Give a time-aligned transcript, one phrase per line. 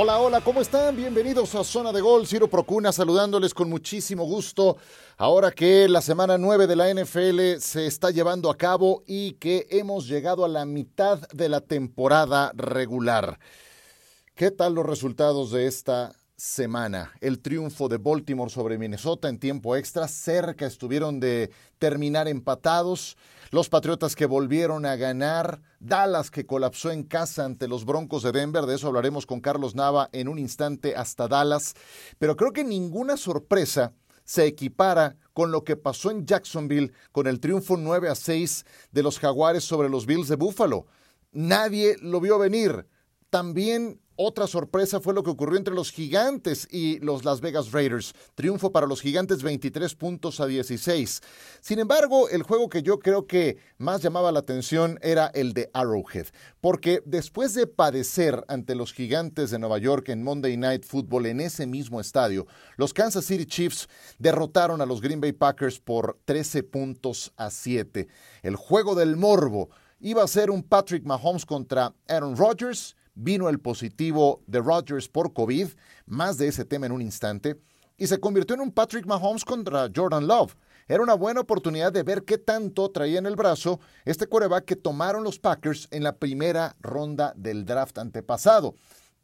[0.00, 0.94] Hola, hola, ¿cómo están?
[0.94, 2.24] Bienvenidos a Zona de Gol.
[2.24, 4.76] Ciro Procuna saludándoles con muchísimo gusto.
[5.16, 9.66] Ahora que la semana 9 de la NFL se está llevando a cabo y que
[9.70, 13.40] hemos llegado a la mitad de la temporada regular.
[14.36, 17.12] ¿Qué tal los resultados de esta semana.
[17.20, 23.16] El triunfo de Baltimore sobre Minnesota en tiempo extra, cerca estuvieron de terminar empatados.
[23.50, 28.30] Los Patriotas que volvieron a ganar, Dallas que colapsó en casa ante los Broncos de
[28.30, 31.74] Denver, de eso hablaremos con Carlos Nava en un instante hasta Dallas,
[32.18, 33.92] pero creo que ninguna sorpresa
[34.22, 39.02] se equipara con lo que pasó en Jacksonville con el triunfo 9 a 6 de
[39.02, 40.86] los Jaguares sobre los Bills de Buffalo.
[41.32, 42.86] Nadie lo vio venir.
[43.30, 48.14] También otra sorpresa fue lo que ocurrió entre los Gigantes y los Las Vegas Raiders.
[48.34, 51.22] Triunfo para los Gigantes 23 puntos a 16.
[51.60, 55.70] Sin embargo, el juego que yo creo que más llamaba la atención era el de
[55.72, 56.26] Arrowhead,
[56.60, 61.40] porque después de padecer ante los Gigantes de Nueva York en Monday Night Football en
[61.40, 63.88] ese mismo estadio, los Kansas City Chiefs
[64.18, 68.08] derrotaron a los Green Bay Packers por 13 puntos a 7.
[68.42, 69.70] El juego del morbo
[70.00, 75.32] iba a ser un Patrick Mahomes contra Aaron Rodgers vino el positivo de Rodgers por
[75.32, 75.68] COVID,
[76.06, 77.60] más de ese tema en un instante,
[77.96, 80.56] y se convirtió en un Patrick Mahomes contra Jordan Love.
[80.86, 84.76] Era una buena oportunidad de ver qué tanto traía en el brazo este coreback que
[84.76, 88.74] tomaron los Packers en la primera ronda del draft antepasado.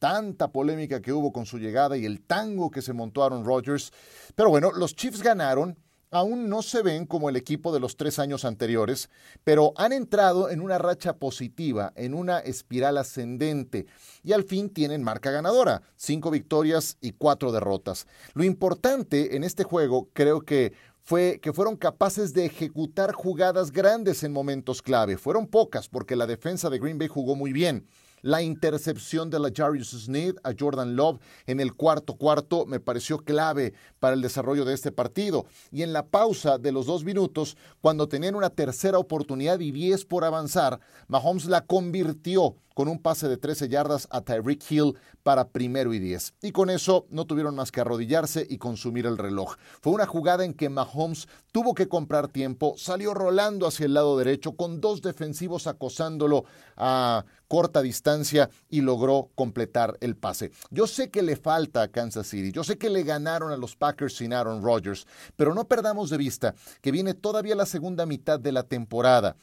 [0.01, 3.93] Tanta polémica que hubo con su llegada y el tango que se montó Aaron Rodgers.
[4.35, 5.79] Pero bueno, los Chiefs ganaron
[6.15, 9.11] aún no se ven como el equipo de los tres años anteriores,
[9.43, 13.87] pero han entrado en una racha positiva, en una espiral ascendente,
[14.23, 18.07] y al fin tienen marca ganadora, cinco victorias y cuatro derrotas.
[18.33, 24.23] Lo importante en este juego creo que fue que fueron capaces de ejecutar jugadas grandes
[24.23, 25.19] en momentos clave.
[25.19, 27.89] Fueron pocas porque la defensa de Green Bay jugó muy bien.
[28.25, 33.19] La intercepción de la Jarius Sneed a Jordan Love en el cuarto cuarto me pareció
[33.19, 35.45] clave para el desarrollo de este partido.
[35.71, 40.07] Y en la pausa de los dos minutos, cuando tenían una tercera oportunidad y 10
[40.07, 45.49] por avanzar, Mahomes la convirtió con un pase de 13 yardas a Tyreek Hill para
[45.49, 46.35] primero y 10.
[46.43, 49.57] Y con eso no tuvieron más que arrodillarse y consumir el reloj.
[49.81, 54.19] Fue una jugada en que Mahomes tuvo que comprar tiempo, salió rolando hacia el lado
[54.19, 56.45] derecho con dos defensivos acosándolo
[56.77, 60.51] a corta distancia y logró completar el pase.
[60.71, 63.77] Yo sé que le falta a Kansas City, yo sé que le ganaron a los
[63.77, 68.41] Packers sin Aaron Rodgers, pero no perdamos de vista que viene todavía la segunda mitad
[68.41, 69.37] de la temporada.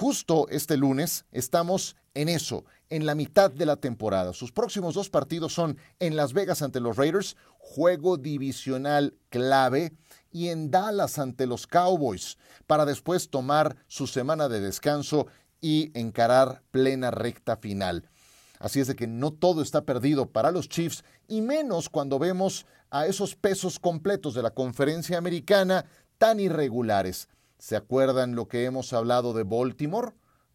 [0.00, 4.32] Justo este lunes estamos en eso, en la mitad de la temporada.
[4.32, 9.92] Sus próximos dos partidos son en Las Vegas ante los Raiders, juego divisional clave,
[10.32, 15.26] y en Dallas ante los Cowboys, para después tomar su semana de descanso
[15.60, 18.08] y encarar plena recta final.
[18.58, 22.64] Así es de que no todo está perdido para los Chiefs, y menos cuando vemos
[22.88, 25.84] a esos pesos completos de la conferencia americana
[26.16, 27.28] tan irregulares.
[27.60, 30.14] ¿Se acuerdan lo que hemos hablado de Baltimore?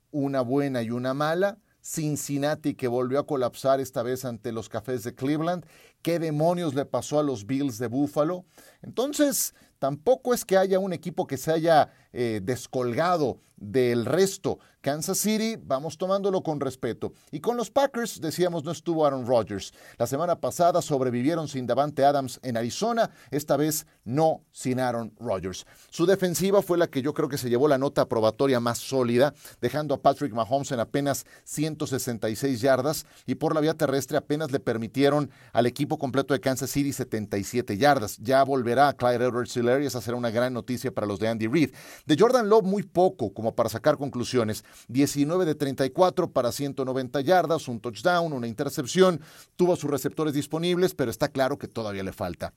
[0.10, 1.60] Una buena y una mala.
[1.80, 5.68] Cincinnati que volvió a colapsar esta vez ante los Cafés de Cleveland.
[6.06, 8.46] ¿Qué demonios le pasó a los Bills de Buffalo?
[8.84, 14.60] Entonces, tampoco es que haya un equipo que se haya eh, descolgado del resto.
[14.82, 17.14] Kansas City, vamos tomándolo con respeto.
[17.32, 19.74] Y con los Packers, decíamos, no estuvo Aaron Rodgers.
[19.98, 25.66] La semana pasada sobrevivieron sin Davante Adams en Arizona, esta vez no sin Aaron Rodgers.
[25.90, 29.34] Su defensiva fue la que yo creo que se llevó la nota probatoria más sólida,
[29.60, 34.60] dejando a Patrick Mahomes en apenas 166 yardas y por la vía terrestre apenas le
[34.60, 38.18] permitieron al equipo completo de Kansas City 77 yardas.
[38.18, 41.48] Ya volverá a Clyde Edwards y esa será una gran noticia para los de Andy
[41.48, 41.72] Reid.
[42.06, 44.64] De Jordan Love muy poco como para sacar conclusiones.
[44.88, 49.22] 19 de 34 para 190 yardas, un touchdown, una intercepción.
[49.56, 52.53] Tuvo sus receptores disponibles, pero está claro que todavía le falta.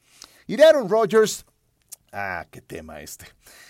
[0.47, 1.45] Y de Aaron Rodgers,
[2.13, 3.27] Ah, qué tema este.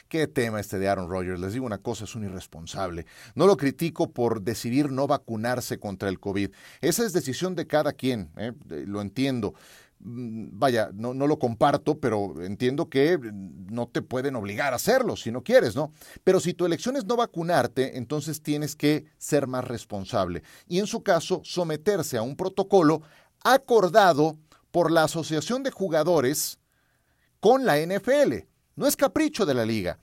[0.08, 1.40] Qué tema este de Aaron Rodgers.
[1.40, 3.06] Les digo una cosa, es un irresponsable.
[3.34, 6.50] No lo critico por decidir no vacunarse contra el COVID.
[6.80, 8.52] Esa es decisión de cada quien, ¿eh?
[8.68, 9.54] lo entiendo.
[10.00, 15.16] Mm, vaya, no, no, lo comparto, pero entiendo que no te pueden obligar a hacerlo
[15.16, 15.92] si no quieres, ¿no?
[16.22, 20.86] Pero si tu elección es no vacunarte, entonces tienes que ser más responsable y en
[20.86, 23.02] su caso someterse a un protocolo
[23.42, 24.38] acordado
[24.70, 26.58] por la Asociación de Jugadores
[27.40, 28.46] con la NFL.
[28.76, 29.98] No es capricho de la liga.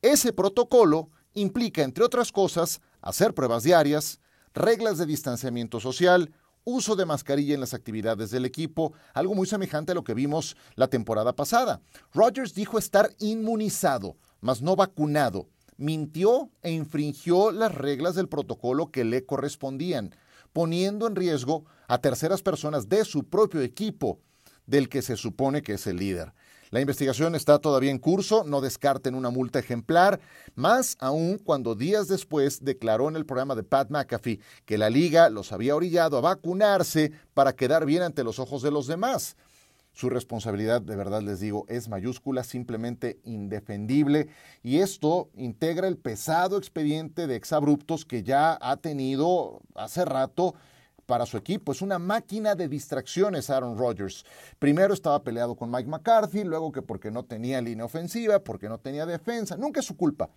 [0.00, 4.20] Ese protocolo implica, entre otras cosas, hacer pruebas diarias,
[4.54, 6.32] reglas de distanciamiento social,
[6.64, 10.56] uso de mascarilla en las actividades del equipo, algo muy semejante a lo que vimos
[10.76, 11.80] la temporada pasada.
[12.12, 15.48] Rodgers dijo estar inmunizado, mas no vacunado.
[15.76, 20.14] Mintió e infringió las reglas del protocolo que le correspondían.
[20.52, 24.20] poniendo en riesgo a terceras personas de su propio equipo,
[24.66, 26.34] del que se supone que es el líder.
[26.72, 30.20] La investigación está todavía en curso, no descarten una multa ejemplar,
[30.54, 35.28] más aún cuando días después declaró en el programa de Pat McAfee que la liga
[35.28, 39.36] los había orillado a vacunarse para quedar bien ante los ojos de los demás.
[39.92, 44.28] Su responsabilidad, de verdad les digo, es mayúscula, simplemente indefendible,
[44.62, 50.54] y esto integra el pesado expediente de exabruptos que ya ha tenido hace rato
[51.06, 51.72] para su equipo.
[51.72, 54.24] Es una máquina de distracciones Aaron Rodgers.
[54.58, 58.78] Primero estaba peleado con Mike McCarthy, luego que porque no tenía línea ofensiva, porque no
[58.78, 59.56] tenía defensa.
[59.56, 60.30] Nunca es su culpa.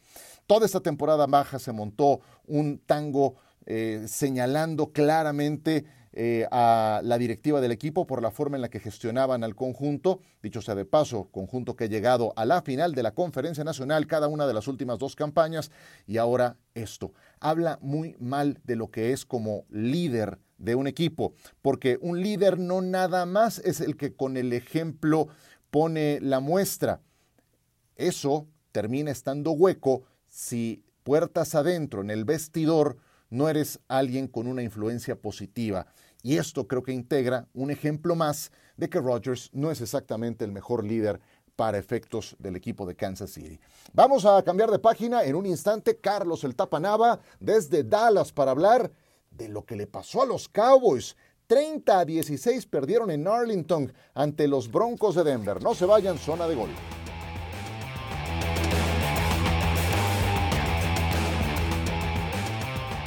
[0.48, 3.36] Toda esta temporada baja se montó un tango
[3.66, 5.86] eh, señalando claramente
[6.18, 10.22] eh, a la directiva del equipo por la forma en la que gestionaban al conjunto.
[10.42, 14.08] Dicho sea de paso, conjunto que ha llegado a la final de la conferencia nacional
[14.08, 15.72] cada una de las últimas dos campañas
[16.08, 17.12] y ahora esto.
[17.42, 22.60] Habla muy mal de lo que es como líder de un equipo, porque un líder
[22.60, 25.28] no nada más es el que con el ejemplo
[25.70, 27.02] pone la muestra.
[27.96, 32.98] Eso termina estando hueco si puertas adentro en el vestidor
[33.30, 35.88] no eres alguien con una influencia positiva.
[36.24, 40.52] Y esto creo que integra un ejemplo más de que Rodgers no es exactamente el
[40.52, 41.20] mejor líder
[41.56, 43.60] para efectos del equipo de Kansas City.
[43.94, 45.98] Vamos a cambiar de página en un instante.
[45.98, 48.92] Carlos el Tapanaba desde Dallas para hablar
[49.38, 51.16] de lo que le pasó a los Cowboys.
[51.48, 55.62] 30 a 16 perdieron en Arlington ante los Broncos de Denver.
[55.62, 56.70] No se vayan, zona de gol.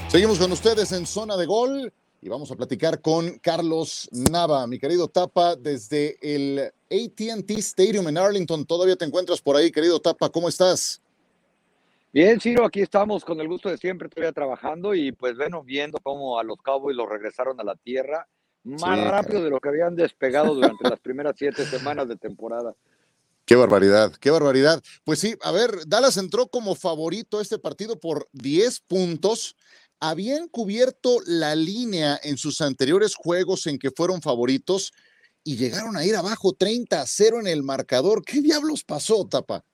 [0.08, 1.92] Seguimos con ustedes en zona de gol
[2.22, 8.18] y vamos a platicar con Carlos Nava, mi querido Tapa, desde el ATT Stadium en
[8.18, 8.64] Arlington.
[8.64, 11.02] Todavía te encuentras por ahí, querido Tapa, ¿cómo estás?
[12.12, 15.98] Bien, Ciro, aquí estamos con el gusto de siempre, todavía trabajando y pues bueno, viendo
[16.02, 18.26] cómo a los Cowboys los regresaron a la tierra
[18.64, 22.74] más rápido de lo que habían despegado durante las primeras siete semanas de temporada.
[23.44, 24.82] Qué barbaridad, qué barbaridad.
[25.04, 29.56] Pues sí, a ver, Dallas entró como favorito a este partido por 10 puntos
[30.00, 34.92] habían cubierto la línea en sus anteriores juegos en que fueron favoritos
[35.44, 38.24] y llegaron a ir abajo 30 a 0 en el marcador.
[38.24, 39.64] ¿Qué diablos pasó, Tapa?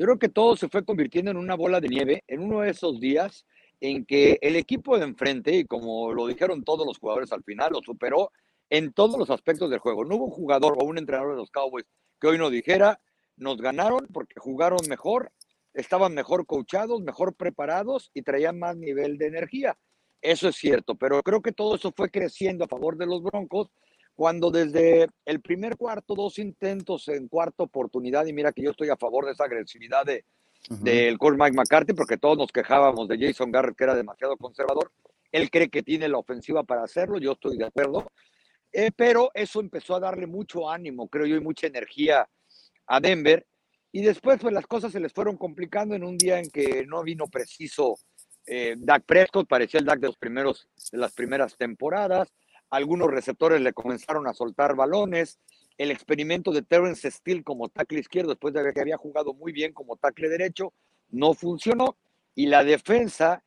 [0.00, 2.70] Yo creo que todo se fue convirtiendo en una bola de nieve en uno de
[2.70, 3.44] esos días
[3.82, 7.72] en que el equipo de enfrente, y como lo dijeron todos los jugadores al final,
[7.74, 8.32] lo superó
[8.70, 10.06] en todos los aspectos del juego.
[10.06, 11.84] No hubo un jugador o un entrenador de los Cowboys
[12.18, 12.98] que hoy no dijera,
[13.36, 15.32] nos ganaron porque jugaron mejor
[15.74, 19.76] estaban mejor coachados, mejor preparados y traían más nivel de energía.
[20.22, 23.68] Eso es cierto, pero creo que todo eso fue creciendo a favor de los Broncos
[24.20, 28.90] cuando desde el primer cuarto, dos intentos en cuarta oportunidad, y mira que yo estoy
[28.90, 30.26] a favor de esa agresividad de,
[30.68, 34.92] del coach Mike McCarthy, porque todos nos quejábamos de Jason Garrett, que era demasiado conservador.
[35.32, 38.12] Él cree que tiene la ofensiva para hacerlo, yo estoy de acuerdo,
[38.72, 42.28] eh, pero eso empezó a darle mucho ánimo, creo yo, y mucha energía
[42.88, 43.46] a Denver.
[43.90, 47.02] Y después, pues las cosas se les fueron complicando en un día en que no
[47.02, 47.96] vino preciso
[48.44, 52.28] eh, Dak Prescott, parecía el Dak de, los primeros, de las primeras temporadas.
[52.70, 55.38] Algunos receptores le comenzaron a soltar balones.
[55.76, 59.72] El experimento de Terrence Steele como tackle izquierdo, después de que había jugado muy bien
[59.72, 60.72] como tackle derecho,
[61.10, 61.96] no funcionó.
[62.34, 63.42] Y la defensa,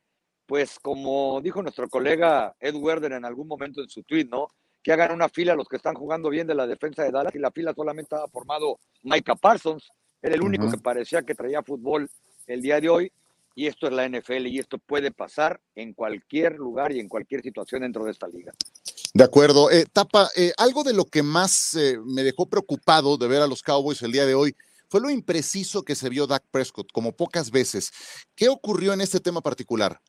[0.46, 4.48] pues como dijo nuestro colega Ed Werder en algún momento en su tweet, ¿no?
[4.82, 7.38] Que hagan una fila los que están jugando bien de la defensa de Dallas y
[7.38, 9.90] la fila solamente estaba formado Micah Parsons
[10.24, 12.08] era el único que parecía que traía fútbol
[12.46, 13.12] el día de hoy.
[13.54, 17.42] Y esto es la NFL y esto puede pasar en cualquier lugar y en cualquier
[17.42, 18.50] situación dentro de esta liga.
[19.14, 19.70] De acuerdo.
[19.70, 23.46] Eh, Tapa, eh, algo de lo que más eh, me dejó preocupado de ver a
[23.46, 24.56] los Cowboys el día de hoy
[24.88, 27.92] fue lo impreciso que se vio Dak Prescott, como pocas veces.
[28.34, 30.00] ¿Qué ocurrió en este tema particular?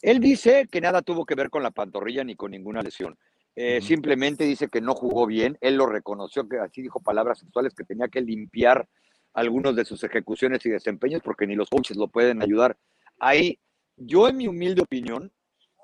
[0.00, 3.18] Él dice que nada tuvo que ver con la pantorrilla ni con ninguna lesión.
[3.54, 5.58] Eh, simplemente dice que no jugó bien.
[5.60, 8.88] Él lo reconoció, que así dijo palabras sexuales, que tenía que limpiar
[9.34, 12.78] algunos de sus ejecuciones y desempeños porque ni los coaches lo pueden ayudar.
[13.18, 13.58] Ahí,
[13.96, 15.30] yo en mi humilde opinión,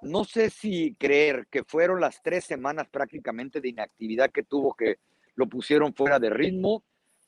[0.03, 4.99] no sé si creer que fueron las tres semanas prácticamente de inactividad que tuvo que
[5.35, 6.83] lo pusieron fuera de ritmo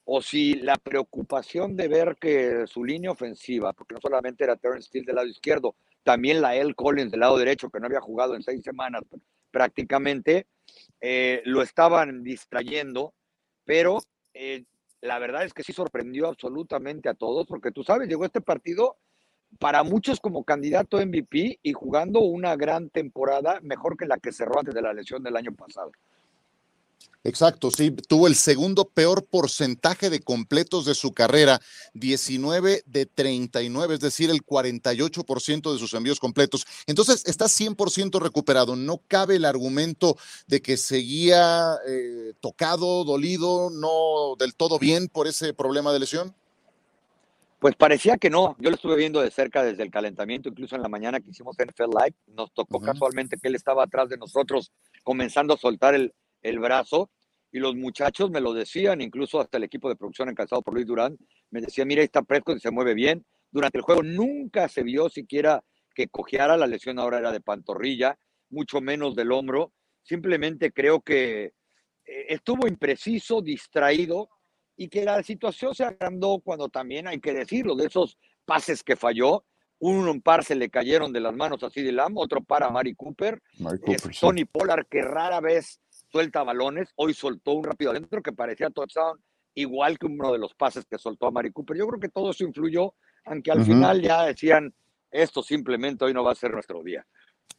[0.05, 4.89] o si la preocupación de ver que su línea ofensiva, porque no solamente era Terrence
[4.89, 8.35] Steele del lado izquierdo, también la El Collins del lado derecho, que no había jugado
[8.35, 9.03] en seis semanas,
[9.51, 10.47] prácticamente,
[11.01, 13.13] eh, lo estaban distrayendo,
[13.65, 13.99] pero
[14.33, 14.65] eh,
[15.03, 18.97] la verdad es que sí sorprendió absolutamente a todos, porque tú sabes, llegó este partido
[19.59, 24.61] para muchos como candidato MVP y jugando una gran temporada, mejor que la que cerró
[24.61, 25.91] antes de la lesión del año pasado.
[27.25, 31.61] Exacto, sí, tuvo el segundo peor porcentaje de completos de su carrera,
[31.95, 36.65] 19 de 39, es decir, el 48% de sus envíos completos.
[36.87, 38.77] Entonces, está 100% recuperado.
[38.77, 45.27] No cabe el argumento de que seguía eh, tocado, dolido, no del todo bien por
[45.27, 46.35] ese problema de lesión.
[47.59, 48.57] Pues parecía que no.
[48.61, 51.57] Yo lo estuve viendo de cerca desde el calentamiento, incluso en la mañana que hicimos
[51.57, 52.17] NFL Live.
[52.29, 54.73] Nos tocó casualmente que él estaba atrás de nosotros,
[55.03, 57.11] comenzando a soltar el, el brazo
[57.51, 60.87] y los muchachos me lo decían, incluso hasta el equipo de producción encabezado por Luis
[60.87, 61.17] Durán,
[61.51, 63.25] me decía, mira, ahí está Prescott y se mueve bien.
[63.51, 68.19] Durante el juego nunca se vio siquiera que cojeara, la lesión ahora era de pantorrilla,
[68.51, 69.73] mucho menos del hombro.
[70.03, 71.53] Simplemente creo que eh,
[72.29, 74.29] estuvo impreciso, distraído
[74.79, 78.17] y que la situación se agrandó cuando también hay que decirlo, de esos
[78.47, 79.45] pases que falló,
[79.81, 83.43] un par se le cayeron de las manos así de Lam, otro para Mari Cooper,
[84.21, 85.81] Tony Pollard que rara vez
[86.11, 86.91] suelta balones.
[86.95, 89.21] Hoy soltó un rápido adentro que parecía touchdown,
[89.55, 91.77] igual que uno de los pases que soltó a Mari Cooper.
[91.77, 92.95] Yo creo que todo eso influyó,
[93.25, 94.73] aunque al final ya decían,
[95.11, 97.05] esto simplemente hoy no va a ser nuestro día.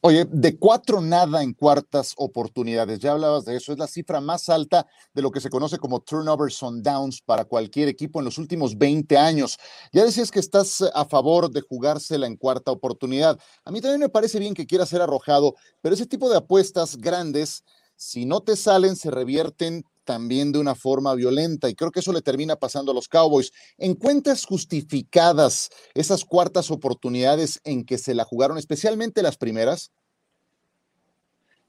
[0.01, 4.47] Oye, de cuatro nada en cuartas oportunidades, ya hablabas de eso, es la cifra más
[4.47, 8.37] alta de lo que se conoce como turnovers on downs para cualquier equipo en los
[8.37, 9.57] últimos 20 años.
[9.91, 13.37] Ya decías que estás a favor de jugársela en cuarta oportunidad.
[13.65, 16.95] A mí también me parece bien que quiera ser arrojado, pero ese tipo de apuestas
[16.95, 17.65] grandes
[17.99, 22.11] si no te salen, se revierten también de una forma violenta y creo que eso
[22.11, 23.53] le termina pasando a los Cowboys.
[23.77, 29.91] ¿En cuentas justificadas esas cuartas oportunidades en que se la jugaron, especialmente las primeras?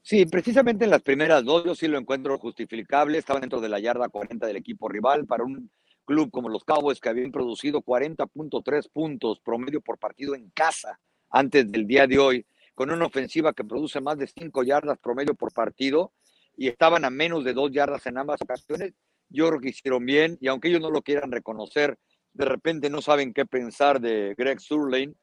[0.01, 3.19] Sí, precisamente en las primeras dos yo sí lo encuentro justificable.
[3.19, 5.69] Estaban dentro de la yarda 40 del equipo rival para un
[6.05, 11.71] club como los Cowboys que habían producido 40.3 puntos promedio por partido en casa antes
[11.71, 15.53] del día de hoy, con una ofensiva que produce más de 5 yardas promedio por
[15.53, 16.11] partido
[16.61, 18.93] y estaban a menos de dos yardas en ambas ocasiones.
[19.29, 21.97] Yo creo que hicieron bien y aunque ellos no lo quieran reconocer,
[22.33, 25.15] de repente no saben qué pensar de Greg Surlane.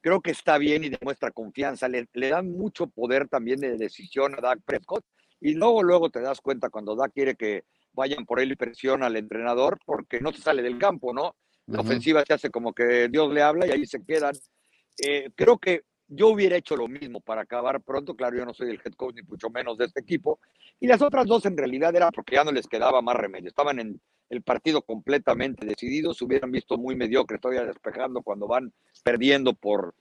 [0.00, 1.88] Creo que está bien y demuestra confianza.
[1.88, 5.04] Le, le dan mucho poder también de decisión a Dak Prescott
[5.40, 9.06] y luego, luego te das cuenta cuando Dak quiere que vayan por él y presiona
[9.06, 11.34] al entrenador porque no se sale del campo, ¿no?
[11.66, 14.36] La ofensiva se hace como que Dios le habla y ahí se quedan.
[15.04, 18.14] Eh, creo que yo hubiera hecho lo mismo para acabar pronto.
[18.14, 20.40] Claro, yo no soy el head coach ni mucho menos de este equipo.
[20.80, 23.48] Y las otras dos en realidad era porque ya no les quedaba más remedio.
[23.48, 26.18] Estaban en el partido completamente decididos.
[26.18, 29.94] Se hubieran visto muy mediocres todavía despejando cuando van perdiendo por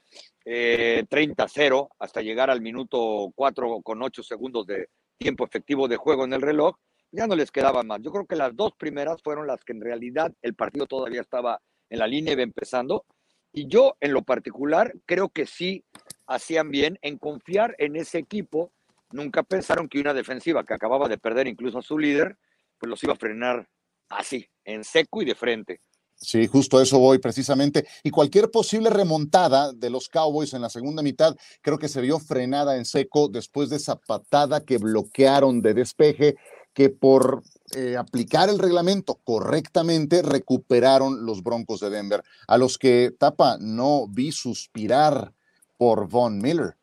[0.46, 6.26] eh, 30-0 hasta llegar al minuto 4 con 8 segundos de tiempo efectivo de juego
[6.26, 6.76] en el reloj.
[7.12, 8.02] Ya no les quedaba más.
[8.02, 11.62] Yo creo que las dos primeras fueron las que en realidad el partido todavía estaba
[11.90, 13.06] en la línea y empezando
[13.54, 15.86] y yo, en lo particular, creo que sí
[16.26, 18.72] hacían bien en confiar en ese equipo.
[19.12, 22.36] Nunca pensaron que una defensiva que acababa de perder incluso a su líder,
[22.80, 23.70] pues los iba a frenar
[24.10, 25.82] así, en seco y de frente.
[26.16, 27.86] Sí, justo eso voy precisamente.
[28.02, 32.18] Y cualquier posible remontada de los Cowboys en la segunda mitad, creo que se vio
[32.20, 36.36] frenada en seco después de esa patada que bloquearon de despeje
[36.74, 43.12] que por eh, aplicar el reglamento correctamente recuperaron los Broncos de Denver, a los que
[43.18, 45.34] Tapa no vi suspirar
[45.78, 46.76] por Von Miller.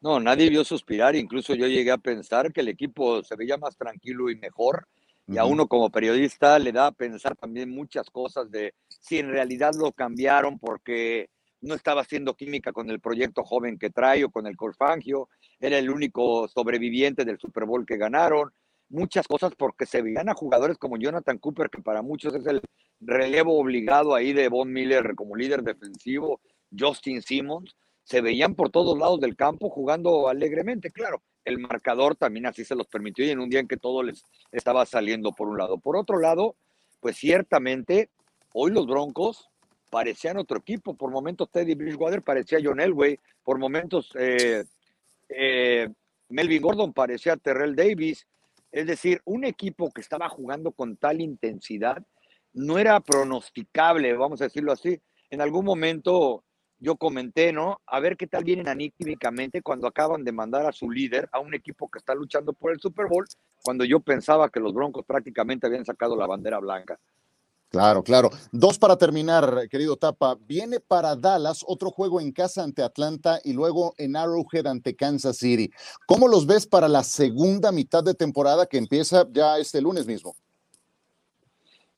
[0.00, 3.76] No, nadie vio suspirar, incluso yo llegué a pensar que el equipo se veía más
[3.76, 4.88] tranquilo y mejor,
[5.28, 9.30] y a uno como periodista le da a pensar también muchas cosas de si en
[9.30, 14.30] realidad lo cambiaron porque no estaba haciendo química con el proyecto joven que trae o
[14.30, 15.28] con el Corfangio,
[15.60, 18.52] era el único sobreviviente del Super Bowl que ganaron,
[18.92, 22.60] muchas cosas porque se veían a jugadores como Jonathan Cooper, que para muchos es el
[23.00, 26.40] relevo obligado ahí de Von Miller como líder defensivo,
[26.78, 31.22] Justin Simmons, se veían por todos lados del campo jugando alegremente, claro.
[31.44, 34.22] El marcador también así se los permitió y en un día en que todo les
[34.52, 35.78] estaba saliendo por un lado.
[35.78, 36.54] Por otro lado,
[37.00, 38.10] pues ciertamente
[38.52, 39.50] hoy los Broncos
[39.90, 40.94] parecían otro equipo.
[40.94, 44.64] Por momentos Teddy Bridgewater parecía John Elway, por momentos eh,
[45.28, 45.88] eh,
[46.28, 48.26] Melvin Gordon parecía Terrell Davis.
[48.72, 52.02] Es decir, un equipo que estaba jugando con tal intensidad
[52.54, 55.00] no era pronosticable, vamos a decirlo así.
[55.30, 56.44] En algún momento
[56.78, 57.80] yo comenté, ¿no?
[57.86, 61.54] A ver qué tal vienen anímicamente cuando acaban de mandar a su líder a un
[61.54, 63.24] equipo que está luchando por el Super Bowl,
[63.62, 66.98] cuando yo pensaba que los Broncos prácticamente habían sacado la bandera blanca.
[67.72, 68.28] Claro, claro.
[68.52, 70.36] Dos para terminar, querido Tapa.
[70.46, 75.38] Viene para Dallas otro juego en casa ante Atlanta y luego en Arrowhead ante Kansas
[75.38, 75.70] City.
[76.06, 80.36] ¿Cómo los ves para la segunda mitad de temporada que empieza ya este lunes mismo?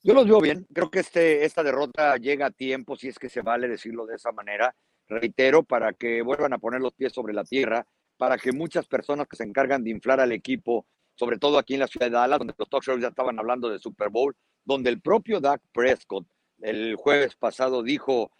[0.04, 0.64] Yo los veo bien.
[0.72, 4.14] Creo que este, esta derrota llega a tiempo, si es que se vale decirlo de
[4.14, 4.76] esa manera.
[5.08, 7.84] Reitero, para que vuelvan a poner los pies sobre la tierra,
[8.16, 11.80] para que muchas personas que se encargan de inflar al equipo sobre todo aquí en
[11.80, 15.00] la ciudad de Dallas, donde los talk ya estaban hablando de Super Bowl, donde el
[15.00, 16.26] propio Dak Prescott
[16.60, 18.30] el jueves pasado dijo,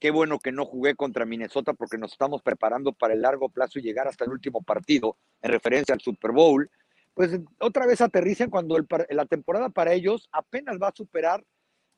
[0.00, 3.78] qué bueno que no jugué contra Minnesota porque nos estamos preparando para el largo plazo
[3.78, 6.70] y llegar hasta el último partido en referencia al Super Bowl,
[7.14, 8.76] pues otra vez aterrizan cuando
[9.10, 11.44] la temporada para ellos apenas va a superar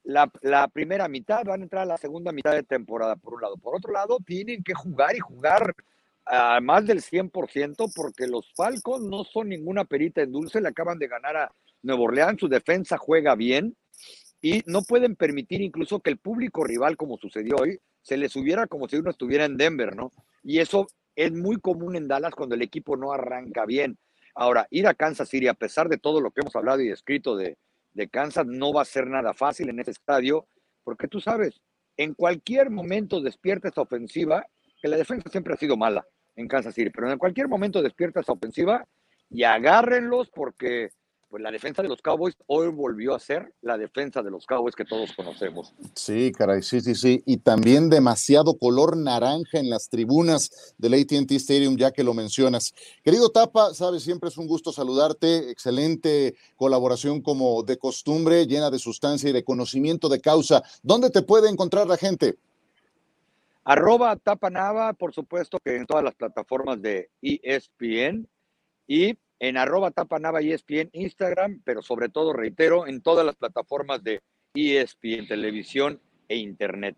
[0.02, 3.56] la, primera mitad, van a entrar a la segunda mitad de temporada, por un lado.
[3.58, 5.75] Por otro lado, tienen que jugar y jugar
[6.25, 10.99] a más del 100% porque los Falcons no son ninguna perita en dulce, le acaban
[10.99, 13.76] de ganar a Nuevo Orleans, su defensa juega bien
[14.42, 18.66] y no pueden permitir incluso que el público rival, como sucedió hoy, se les subiera
[18.66, 20.12] como si uno estuviera en Denver, ¿no?
[20.42, 23.99] Y eso es muy común en Dallas cuando el equipo no arranca bien.
[24.34, 27.37] Ahora, ir a Kansas City, a pesar de todo lo que hemos hablado y escrito
[27.37, 27.58] de,
[27.92, 30.46] de Kansas, no va a ser nada fácil en ese estadio,
[30.84, 31.60] porque tú sabes,
[31.96, 34.46] en cualquier momento despierta esta ofensiva,
[34.80, 36.06] que la defensa siempre ha sido mala
[36.37, 38.87] en Kansas City, pero en cualquier momento despierta esa ofensiva
[39.28, 40.90] y agárrenlos porque
[41.30, 44.75] pues la defensa de los Cowboys hoy volvió a ser la defensa de los Cowboys
[44.75, 45.72] que todos conocemos.
[45.94, 47.22] Sí, caray, sí, sí, sí.
[47.25, 52.75] Y también demasiado color naranja en las tribunas del ATT Stadium, ya que lo mencionas.
[53.04, 55.50] Querido Tapa, sabes, siempre es un gusto saludarte.
[55.50, 60.64] Excelente colaboración como de costumbre, llena de sustancia y de conocimiento de causa.
[60.82, 62.37] ¿Dónde te puede encontrar la gente?
[63.62, 68.26] Arroba Tapanava, por supuesto que en todas las plataformas de ESPN
[68.88, 74.23] y en arroba tapanava ESPN Instagram, pero sobre todo, reitero, en todas las plataformas de
[74.54, 76.97] ESPN Televisión e Internet.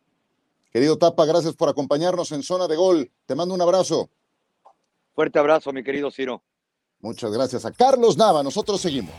[0.73, 3.11] Querido Tapa, gracias por acompañarnos en Zona de Gol.
[3.27, 4.11] Te mando un abrazo.
[5.15, 6.43] Fuerte abrazo, mi querido Ciro.
[7.01, 8.43] Muchas gracias a Carlos Nava.
[8.43, 9.15] Nosotros seguimos.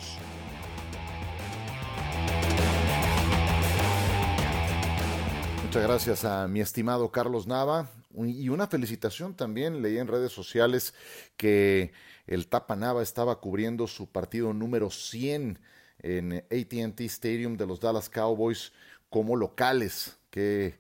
[5.64, 9.82] Muchas gracias a mi estimado Carlos Nava y una felicitación también.
[9.82, 10.94] Leí en redes sociales
[11.38, 11.94] que
[12.28, 15.60] el Tapa Nava estaba cubriendo su partido número 100
[16.00, 18.74] en ATT Stadium de los Dallas Cowboys
[19.10, 20.18] como locales.
[20.30, 20.78] Qué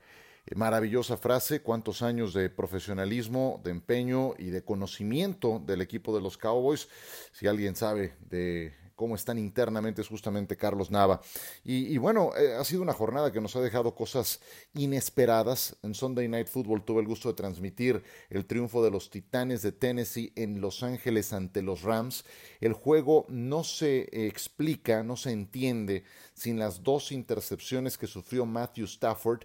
[0.55, 6.37] maravillosa frase, cuántos años de profesionalismo, de empeño y de conocimiento del equipo de los
[6.37, 6.89] Cowboys.
[7.31, 11.19] Si alguien sabe de cómo están internamente es justamente Carlos Nava.
[11.65, 14.39] Y, bueno, eh, ha sido una jornada que nos ha dejado cosas
[14.75, 15.75] inesperadas.
[15.83, 19.73] En Sunday Night Football tuve el gusto de transmitir el triunfo de los Titanes de
[19.73, 22.23] Tennessee en Los Ángeles ante los Rams.
[22.61, 28.85] El juego no se explica, no se entiende sin las dos intercepciones que sufrió Matthew
[28.85, 29.41] Stafford,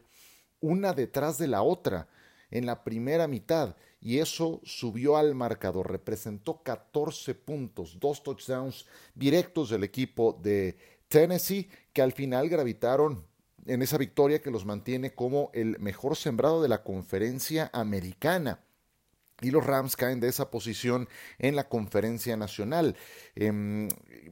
[0.61, 2.07] una detrás de la otra
[2.53, 5.91] en la primera mitad y eso subió al marcador.
[5.91, 10.77] Representó 14 puntos, dos touchdowns directos del equipo de
[11.09, 13.25] Tennessee que al final gravitaron
[13.67, 18.61] en esa victoria que los mantiene como el mejor sembrado de la conferencia americana
[19.41, 21.09] y los Rams caen de esa posición
[21.39, 22.97] en la conferencia nacional,
[23.37, 23.89] em,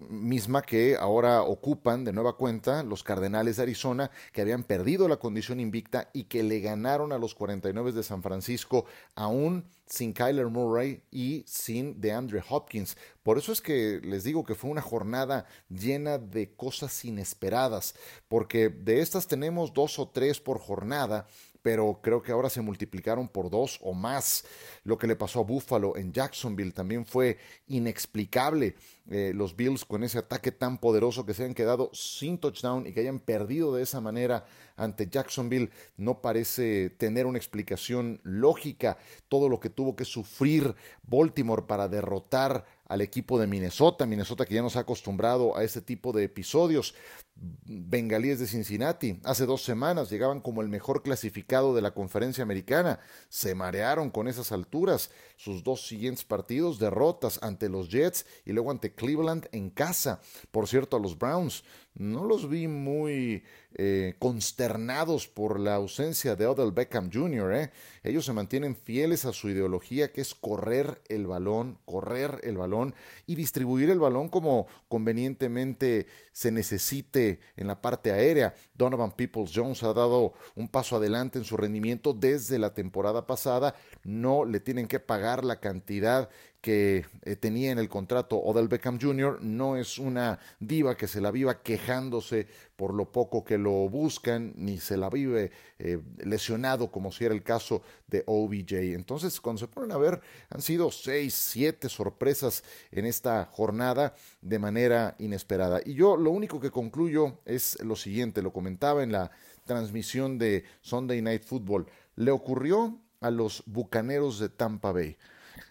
[0.09, 5.17] misma que ahora ocupan de nueva cuenta los Cardenales de Arizona, que habían perdido la
[5.17, 10.49] condición invicta y que le ganaron a los 49 de San Francisco, aún sin Kyler
[10.49, 12.97] Murray y sin DeAndre Hopkins.
[13.23, 17.95] Por eso es que les digo que fue una jornada llena de cosas inesperadas,
[18.29, 21.27] porque de estas tenemos dos o tres por jornada
[21.67, 24.45] pero creo que ahora se multiplicaron por dos o más.
[24.85, 28.77] Lo que le pasó a Buffalo en Jacksonville también fue inexplicable.
[29.11, 32.93] Eh, los Bills con ese ataque tan poderoso que se han quedado sin touchdown y
[32.93, 38.97] que hayan perdido de esa manera ante Jacksonville no parece tener una explicación lógica.
[39.27, 44.55] Todo lo que tuvo que sufrir Baltimore para derrotar al equipo de Minnesota, Minnesota que
[44.55, 46.95] ya nos ha acostumbrado a ese tipo de episodios.
[47.37, 52.99] Bengalíes de Cincinnati, hace dos semanas llegaban como el mejor clasificado de la conferencia americana,
[53.29, 58.71] se marearon con esas alturas, sus dos siguientes partidos, derrotas ante los Jets y luego
[58.71, 60.21] ante Cleveland en casa.
[60.51, 61.63] Por cierto, a los Browns
[61.97, 63.43] no los vi muy
[63.75, 67.55] eh, consternados por la ausencia de Odell Beckham Jr.
[67.55, 67.71] ¿eh?
[68.03, 72.95] Ellos se mantienen fieles a su ideología que es correr el balón, correr el balón
[73.27, 78.55] y distribuir el balón como convenientemente se necesite en la parte aérea.
[78.75, 83.75] Donovan Peoples Jones ha dado un paso adelante en su rendimiento desde la temporada pasada.
[84.05, 86.29] No le tienen que pagar la cantidad
[86.61, 89.39] que eh, tenía en el contrato Odell Beckham Jr.
[89.43, 94.53] no es una diva que se la viva quejándose por lo poco que lo buscan,
[94.57, 98.95] ni se la vive eh, lesionado como si era el caso de OBJ.
[98.95, 104.59] Entonces, cuando se ponen a ver, han sido seis, siete sorpresas en esta jornada de
[104.59, 105.81] manera inesperada.
[105.85, 109.31] Y yo lo único que concluyo es lo siguiente, lo comentaba en la
[109.65, 115.17] transmisión de Sunday Night Football, le ocurrió a los Bucaneros de Tampa Bay.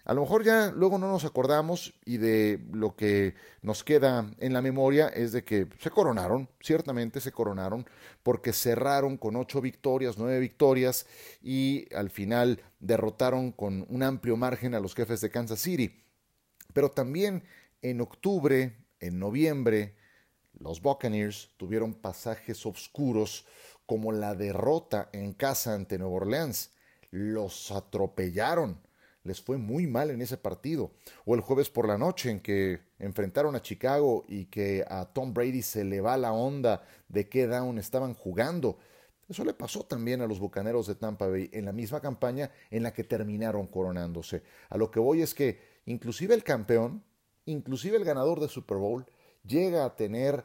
[0.04, 4.52] A lo mejor ya luego no nos acordamos y de lo que nos queda en
[4.52, 7.86] la memoria es de que se coronaron, ciertamente se coronaron,
[8.22, 11.06] porque cerraron con ocho victorias, nueve victorias
[11.42, 16.04] y al final derrotaron con un amplio margen a los jefes de Kansas City.
[16.72, 17.42] Pero también
[17.82, 19.96] en octubre, en noviembre,
[20.58, 23.46] los Buccaneers tuvieron pasajes oscuros
[23.86, 26.70] como la derrota en casa ante Nueva Orleans.
[27.10, 28.85] Los atropellaron
[29.26, 30.92] les fue muy mal en ese partido.
[31.24, 35.34] O el jueves por la noche en que enfrentaron a Chicago y que a Tom
[35.34, 38.78] Brady se le va la onda de qué down estaban jugando.
[39.28, 42.84] Eso le pasó también a los Bucaneros de Tampa Bay en la misma campaña en
[42.84, 44.42] la que terminaron coronándose.
[44.68, 47.02] A lo que voy es que inclusive el campeón,
[47.44, 49.04] inclusive el ganador de Super Bowl,
[49.44, 50.44] llega a tener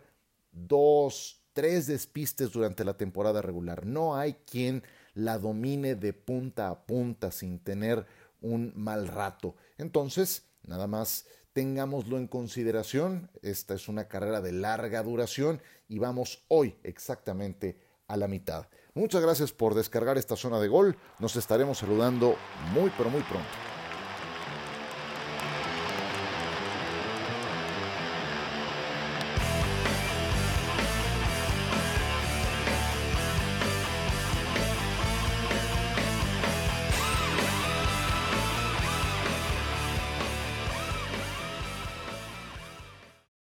[0.52, 3.86] dos, tres despistes durante la temporada regular.
[3.86, 8.06] No hay quien la domine de punta a punta sin tener
[8.42, 9.56] un mal rato.
[9.78, 13.30] Entonces, nada más tengámoslo en consideración.
[13.42, 18.68] Esta es una carrera de larga duración y vamos hoy exactamente a la mitad.
[18.94, 20.98] Muchas gracias por descargar esta zona de gol.
[21.20, 22.36] Nos estaremos saludando
[22.74, 23.71] muy pero muy pronto.